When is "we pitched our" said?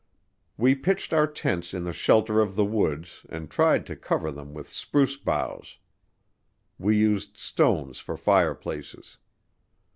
0.57-1.27